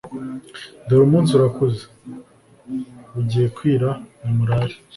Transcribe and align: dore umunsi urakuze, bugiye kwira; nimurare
dore 0.87 1.03
umunsi 1.05 1.31
urakuze, 1.33 1.83
bugiye 3.13 3.47
kwira; 3.57 3.89
nimurare 4.21 4.75